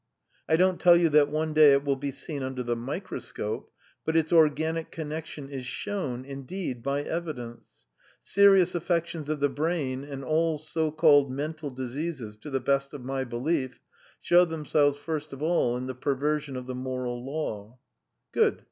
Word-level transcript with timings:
I 0.49 0.55
don't 0.55 0.79
tell 0.79 0.97
you 0.97 1.09
that 1.09 1.29
one 1.29 1.53
day 1.53 1.73
it 1.73 1.83
will 1.85 1.95
be 1.95 2.11
seen 2.11 2.41
under 2.41 2.63
the 2.63 2.75
microscope, 2.75 3.69
but 4.03 4.17
its 4.17 4.33
organic 4.33 4.89
connection 4.91 5.47
is 5.51 5.63
shown, 5.67 6.25
indeed, 6.25 6.81
by 6.81 7.03
evidence: 7.03 7.85
serious 8.23 8.73
affections 8.73 9.29
of 9.29 9.41
the 9.41 9.47
brain 9.47 10.03
and 10.03 10.23
all 10.23 10.57
so 10.57 10.89
called 10.89 11.31
mental 11.31 11.69
diseases, 11.69 12.35
to 12.37 12.49
the 12.49 12.59
best 12.59 12.95
of 12.95 13.05
my 13.05 13.23
belief, 13.23 13.79
show 14.19 14.43
themselves 14.43 14.97
first 14.97 15.33
of 15.33 15.43
all 15.43 15.77
in 15.77 15.85
the 15.85 15.93
perversion 15.93 16.55
of 16.57 16.65
the 16.65 16.73
moral 16.73 17.23
law." 17.23 17.77
"Good. 18.31 18.57